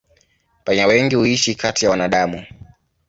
Panya 0.63 0.87
wengi 0.87 1.15
huishi 1.15 1.55
kati 1.55 1.85
ya 1.85 1.91
wanadamu. 1.91 2.45